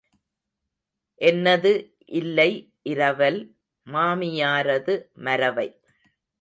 [1.21, 1.71] என்னது
[2.05, 2.49] இல்லை
[2.83, 3.39] இரவல்,
[3.87, 4.95] மாமியாரது
[5.13, 5.69] மரவை.